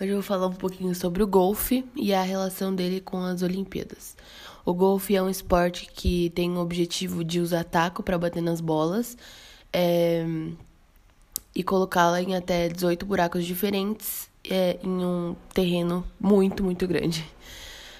Hoje 0.00 0.10
eu 0.10 0.16
vou 0.16 0.24
falar 0.24 0.48
um 0.48 0.52
pouquinho 0.52 0.92
sobre 0.92 1.22
o 1.22 1.26
golfe 1.26 1.84
e 1.94 2.12
a 2.12 2.22
relação 2.22 2.74
dele 2.74 3.00
com 3.00 3.18
as 3.18 3.42
Olimpíadas. 3.42 4.16
O 4.64 4.74
golfe 4.74 5.14
é 5.14 5.22
um 5.22 5.30
esporte 5.30 5.86
que 5.86 6.30
tem 6.30 6.50
o 6.50 6.58
objetivo 6.58 7.22
de 7.22 7.38
usar 7.38 7.62
taco 7.62 8.02
para 8.02 8.18
bater 8.18 8.42
nas 8.42 8.60
bolas 8.60 9.16
é, 9.72 10.26
e 11.54 11.62
colocá-la 11.62 12.20
em 12.20 12.34
até 12.34 12.68
18 12.68 13.06
buracos 13.06 13.44
diferentes 13.44 14.28
é, 14.50 14.80
em 14.82 15.04
um 15.04 15.36
terreno 15.54 16.04
muito, 16.18 16.64
muito 16.64 16.88
grande. 16.88 17.24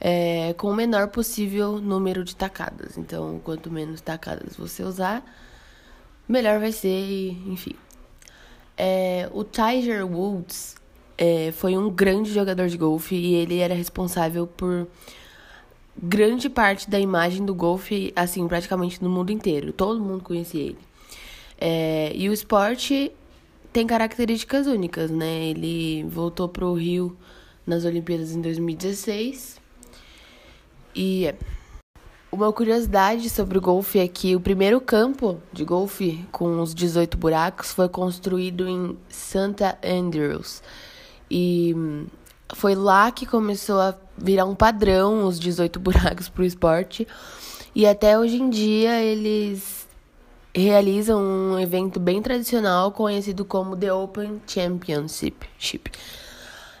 É, 0.00 0.54
com 0.54 0.68
o 0.68 0.74
menor 0.74 1.06
possível 1.06 1.80
número 1.80 2.24
de 2.24 2.34
tacadas. 2.34 2.98
Então, 2.98 3.40
quanto 3.44 3.70
menos 3.70 4.00
tacadas 4.00 4.56
você 4.56 4.82
usar, 4.82 5.24
melhor 6.28 6.58
vai 6.58 6.72
ser, 6.72 7.30
enfim. 7.46 7.76
É, 8.76 9.30
o 9.32 9.44
Tiger 9.44 10.04
Woods 10.04 10.74
é, 11.18 11.52
foi 11.52 11.76
um 11.76 11.90
grande 11.90 12.32
jogador 12.32 12.68
de 12.68 12.76
golfe 12.76 13.14
e 13.14 13.34
ele 13.34 13.58
era 13.58 13.74
responsável 13.74 14.46
por 14.46 14.86
grande 15.96 16.48
parte 16.50 16.90
da 16.90 17.00
imagem 17.00 17.44
do 17.44 17.54
golfe, 17.54 18.12
assim, 18.14 18.46
praticamente 18.46 19.02
no 19.02 19.08
mundo 19.08 19.32
inteiro. 19.32 19.72
Todo 19.72 20.02
mundo 20.02 20.22
conhecia 20.22 20.62
ele. 20.62 20.78
É, 21.58 22.12
e 22.14 22.28
o 22.28 22.32
esporte 22.32 23.10
tem 23.72 23.86
características 23.86 24.66
únicas, 24.66 25.10
né? 25.10 25.46
Ele 25.46 26.04
voltou 26.04 26.48
para 26.48 26.66
o 26.66 26.74
Rio 26.74 27.16
nas 27.66 27.84
Olimpíadas 27.84 28.32
em 28.32 28.40
2016. 28.40 29.60
E 30.94 31.26
é. 31.26 31.34
Uma 32.30 32.52
curiosidade 32.52 33.30
sobre 33.30 33.56
o 33.56 33.60
golfe 33.60 33.98
é 33.98 34.06
que 34.06 34.36
o 34.36 34.40
primeiro 34.40 34.78
campo 34.80 35.40
de 35.52 35.64
golfe 35.64 36.22
com 36.30 36.60
os 36.60 36.74
18 36.74 37.16
buracos 37.16 37.72
foi 37.72 37.88
construído 37.88 38.68
em 38.68 38.98
Santa 39.08 39.78
Andrews. 39.82 40.62
E 41.30 41.74
foi 42.54 42.74
lá 42.74 43.10
que 43.10 43.26
começou 43.26 43.80
a 43.80 43.94
virar 44.16 44.44
um 44.44 44.54
padrão 44.54 45.26
os 45.26 45.38
18 45.38 45.78
buracos 45.80 46.28
para 46.28 46.42
o 46.42 46.46
esporte. 46.46 47.06
E 47.74 47.86
até 47.86 48.18
hoje 48.18 48.40
em 48.40 48.48
dia 48.48 49.02
eles 49.02 49.86
realizam 50.54 51.20
um 51.20 51.58
evento 51.58 52.00
bem 52.00 52.22
tradicional 52.22 52.90
conhecido 52.90 53.44
como 53.44 53.76
The 53.76 53.92
Open 53.92 54.40
Championship. 54.46 55.90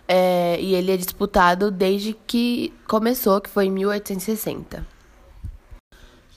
É, 0.08 0.58
e 0.60 0.74
ele 0.74 0.92
é 0.92 0.96
disputado 0.96 1.70
desde 1.70 2.16
que 2.26 2.72
começou, 2.86 3.40
que 3.40 3.50
foi 3.50 3.66
em 3.66 3.70
1860. 3.70 4.86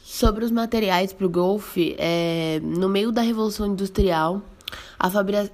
Sobre 0.03 0.43
os 0.43 0.51
materiais 0.51 1.13
para 1.13 1.25
o 1.25 1.29
golfe, 1.29 1.95
é, 1.97 2.59
no 2.61 2.89
meio 2.89 3.11
da 3.11 3.21
Revolução 3.21 3.67
Industrial, 3.67 4.41
a, 4.99 5.09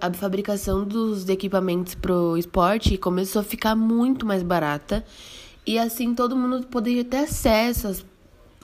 a 0.07 0.13
fabricação 0.13 0.83
dos 0.83 1.29
equipamentos 1.29 1.93
para 1.93 2.13
o 2.13 2.35
esporte 2.35 2.97
começou 2.97 3.41
a 3.41 3.43
ficar 3.43 3.75
muito 3.75 4.25
mais 4.25 4.41
barata 4.41 5.05
e 5.65 5.77
assim 5.77 6.15
todo 6.15 6.35
mundo 6.35 6.65
poderia 6.67 7.05
ter 7.05 7.17
acesso 7.17 7.87
aos, 7.87 8.05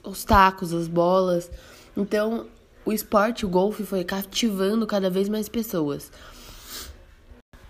aos 0.02 0.24
tacos, 0.24 0.72
às 0.72 0.88
bolas. 0.88 1.48
Então, 1.96 2.46
o 2.84 2.92
esporte, 2.92 3.46
o 3.46 3.48
golfe, 3.48 3.84
foi 3.84 4.02
cativando 4.02 4.86
cada 4.86 5.08
vez 5.08 5.28
mais 5.28 5.48
pessoas. 5.48 6.10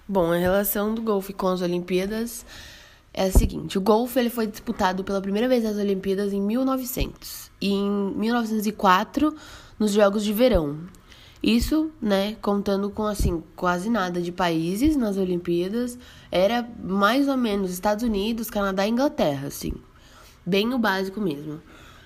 Bom, 0.08 0.32
a 0.32 0.36
relação 0.36 0.94
do 0.94 1.02
golfe 1.02 1.32
com 1.32 1.48
as 1.48 1.60
Olimpíadas 1.60 2.46
é 3.12 3.24
a 3.24 3.30
seguinte: 3.30 3.76
o 3.76 3.80
golfe 3.80 4.18
ele 4.18 4.30
foi 4.30 4.46
disputado 4.46 5.04
pela 5.04 5.20
primeira 5.20 5.48
vez 5.48 5.64
nas 5.64 5.76
Olimpíadas 5.76 6.32
em 6.32 6.40
1900 6.40 7.50
e 7.60 7.72
em 7.72 7.90
1904 8.16 9.34
nos 9.78 9.92
Jogos 9.92 10.24
de 10.24 10.32
Verão. 10.32 10.78
Isso, 11.42 11.90
né, 12.00 12.36
contando 12.40 12.88
com 12.88 13.04
assim 13.04 13.42
quase 13.56 13.90
nada 13.90 14.20
de 14.20 14.30
países 14.30 14.96
nas 14.96 15.16
Olimpíadas, 15.16 15.98
era 16.30 16.68
mais 16.80 17.26
ou 17.26 17.36
menos 17.36 17.72
Estados 17.72 18.04
Unidos, 18.04 18.48
Canadá 18.48 18.86
e 18.86 18.90
Inglaterra, 18.90 19.48
assim, 19.48 19.72
bem 20.46 20.72
o 20.72 20.78
básico 20.78 21.20
mesmo. 21.20 21.60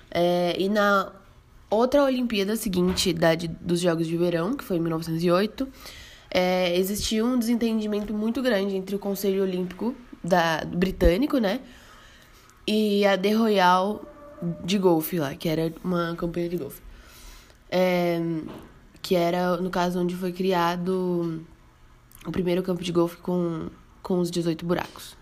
É, 0.09 0.55
e 0.57 0.67
na 0.67 1.11
outra 1.69 2.03
Olimpíada 2.03 2.55
seguinte 2.55 3.13
da, 3.13 3.35
de, 3.35 3.47
dos 3.47 3.79
Jogos 3.79 4.07
de 4.07 4.17
Verão, 4.17 4.55
que 4.55 4.63
foi 4.63 4.77
em 4.77 4.79
1908, 4.79 5.67
é, 6.31 6.75
existia 6.75 7.23
um 7.23 7.37
desentendimento 7.37 8.13
muito 8.15 8.41
grande 8.41 8.75
entre 8.75 8.95
o 8.95 8.99
Conselho 8.99 9.43
Olímpico 9.43 9.93
da, 10.23 10.65
britânico, 10.65 11.37
né? 11.37 11.59
E 12.65 13.05
a 13.05 13.17
The 13.17 13.33
Royal 13.33 14.03
de 14.63 14.77
golfe 14.77 15.19
lá, 15.19 15.35
que 15.35 15.47
era 15.47 15.71
uma 15.83 16.15
campanha 16.15 16.49
de 16.49 16.57
golfe. 16.57 16.81
É, 17.69 18.19
que 19.07 19.15
era, 19.15 19.55
no 19.55 19.69
caso, 19.69 20.01
onde 20.01 20.13
foi 20.17 20.33
criado 20.33 21.41
o 22.25 22.31
primeiro 22.31 22.61
campo 22.61 22.83
de 22.83 22.91
golfe 22.91 23.15
com, 23.15 23.69
com 24.03 24.19
os 24.19 24.29
18 24.29 24.65
buracos. 24.65 25.15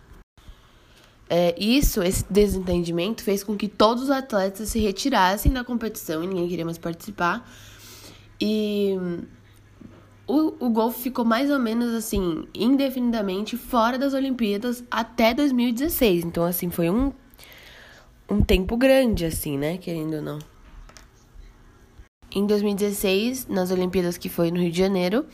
É, 1.30 1.56
isso, 1.56 2.02
esse 2.02 2.26
desentendimento, 2.28 3.24
fez 3.24 3.44
com 3.44 3.56
que 3.56 3.68
todos 3.68 4.06
os 4.06 4.10
atletas 4.10 4.70
se 4.70 4.80
retirassem 4.80 5.52
da 5.52 5.64
competição 5.64 6.24
e 6.24 6.28
ninguém 6.28 6.48
queria 6.48 6.66
mais 6.66 6.80
participar. 6.80 7.48
E 8.42 8.98
o, 10.26 10.66
o 10.66 10.70
golfe 10.72 11.04
ficou 11.04 11.24
mais 11.24 11.52
ou 11.52 11.60
menos 11.60 11.94
assim, 11.94 12.48
indefinidamente 12.56 13.56
fora 13.56 14.00
das 14.00 14.16
Olimpíadas 14.16 14.84
até 14.90 15.32
2016. 15.32 16.26
Então, 16.26 16.44
assim, 16.44 16.72
foi 16.72 16.90
um, 16.90 17.14
um 18.28 18.42
tempo 18.42 18.76
grande, 18.78 19.26
assim, 19.26 19.60
né? 19.60 19.78
Querendo 19.78 20.16
ou 20.16 20.22
não. 20.24 20.55
Em 22.36 22.46
2016, 22.46 23.48
nas 23.48 23.72
Olimpíadas 23.72 24.18
que 24.18 24.28
foi 24.28 24.52
no 24.52 24.60
Rio 24.60 24.70
de 24.70 24.78
Janeiro, 24.78 25.26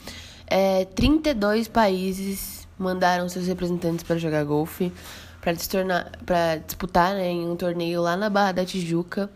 é, 0.46 0.86
32 0.86 1.68
países 1.68 2.68
mandaram 2.78 3.28
seus 3.28 3.48
representantes 3.48 4.04
para 4.04 4.20
jogar 4.20 4.44
golfe, 4.44 4.94
para 5.42 6.58
disputar 6.58 7.16
né, 7.16 7.32
em 7.32 7.50
um 7.50 7.56
torneio 7.56 8.04
lá 8.04 8.16
na 8.16 8.30
Barra 8.30 8.52
da 8.52 8.66
Tijuca. 8.66 9.32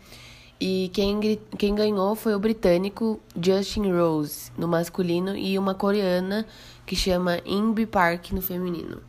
E 0.61 0.91
quem, 0.93 1.39
quem 1.57 1.73
ganhou 1.73 2.15
foi 2.15 2.35
o 2.35 2.39
britânico 2.39 3.19
Justin 3.41 3.91
Rose, 3.91 4.51
no 4.55 4.67
masculino, 4.67 5.35
e 5.35 5.57
uma 5.57 5.73
coreana 5.73 6.45
que 6.85 6.95
chama 6.95 7.39
Inbi 7.47 7.87
Park, 7.87 8.31
no 8.31 8.43
feminino. 8.43 9.01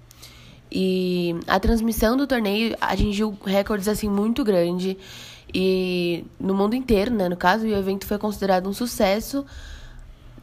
E 0.72 1.36
a 1.46 1.60
transmissão 1.60 2.16
do 2.16 2.26
torneio 2.26 2.74
atingiu 2.80 3.36
recordes 3.44 3.86
assim 3.86 4.08
muito 4.08 4.42
grande 4.42 4.96
e 5.54 6.24
no 6.38 6.54
mundo 6.54 6.74
inteiro, 6.74 7.10
né, 7.12 7.28
no 7.28 7.36
caso, 7.36 7.64
o 7.66 7.74
evento 7.74 8.06
foi 8.06 8.18
considerado 8.18 8.68
um 8.68 8.72
sucesso, 8.72 9.44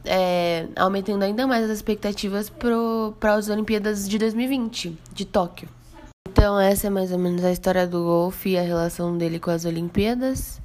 é, 0.04 0.66
aumentando 0.76 1.22
ainda 1.22 1.46
mais 1.46 1.64
as 1.64 1.70
expectativas 1.70 2.50
para 2.50 3.34
as 3.34 3.48
Olimpíadas 3.48 4.08
de 4.08 4.18
2020, 4.18 4.98
de 5.12 5.24
Tóquio. 5.24 5.68
Então 6.28 6.58
essa 6.58 6.88
é 6.88 6.90
mais 6.90 7.12
ou 7.12 7.18
menos 7.18 7.44
a 7.44 7.52
história 7.52 7.86
do 7.86 8.02
golfe 8.02 8.50
e 8.50 8.58
a 8.58 8.62
relação 8.62 9.16
dele 9.16 9.38
com 9.38 9.50
as 9.50 9.64
Olimpíadas. 9.64 10.60